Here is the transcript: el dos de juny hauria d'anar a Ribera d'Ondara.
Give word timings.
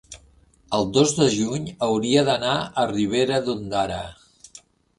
el 0.77 0.87
dos 0.95 1.13
de 1.17 1.27
juny 1.33 1.67
hauria 1.89 2.25
d'anar 2.31 2.57
a 2.85 2.89
Ribera 2.95 3.41
d'Ondara. 3.49 4.03